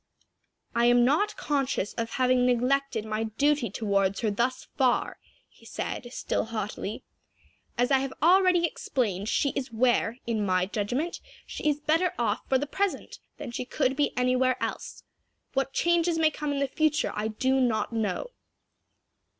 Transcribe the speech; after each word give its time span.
"I 0.73 0.85
am 0.85 1.05
not 1.05 1.35
conscious 1.37 1.93
of 1.93 2.13
having 2.13 2.43
neglected 2.43 3.05
my 3.05 3.25
duty 3.25 3.69
toward 3.69 4.17
her 4.21 4.31
thus 4.31 4.67
far," 4.75 5.19
he 5.47 5.63
said, 5.63 6.11
still 6.11 6.45
haughtily. 6.45 7.03
"As 7.77 7.91
I 7.91 7.99
have 7.99 8.11
already 8.19 8.65
explained, 8.65 9.29
she 9.29 9.49
is 9.51 9.71
where, 9.71 10.17
in 10.25 10.43
my 10.43 10.65
judgment, 10.65 11.21
she 11.45 11.69
is 11.69 11.79
better 11.81 12.15
off 12.17 12.39
for 12.49 12.57
the 12.57 12.65
present, 12.65 13.19
than 13.37 13.51
she 13.51 13.63
could 13.63 13.95
be 13.95 14.11
anywhere 14.17 14.57
else. 14.59 15.03
What 15.53 15.71
changes 15.71 16.17
may 16.17 16.31
come 16.31 16.51
in 16.51 16.57
the 16.57 16.67
future 16.67 17.11
I 17.13 17.27
do 17.27 17.59
not 17.59 17.93
know." 17.93 18.31